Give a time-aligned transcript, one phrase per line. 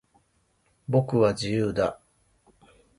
[0.89, 1.99] 僕は、自由だ。